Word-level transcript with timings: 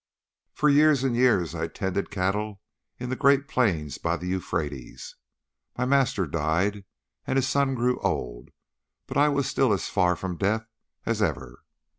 "For 0.51 0.67
years 0.67 1.03
and 1.03 1.15
years 1.15 1.53
I 1.53 1.67
tended 1.67 2.09
cattle 2.09 2.59
in 2.97 3.09
the 3.11 3.15
great 3.15 3.47
plains 3.47 3.99
by 3.99 4.17
the 4.17 4.25
Euphrates. 4.25 5.15
My 5.77 5.85
master 5.85 6.25
died, 6.25 6.85
and 7.27 7.35
his 7.35 7.47
son 7.47 7.75
grew 7.75 7.99
old, 7.99 8.49
but 9.05 9.15
I 9.17 9.29
was 9.29 9.45
still 9.45 9.71
as 9.71 9.89
far 9.89 10.15
from 10.15 10.37
death 10.37 10.65
as 11.05 11.21
ever. 11.21 11.61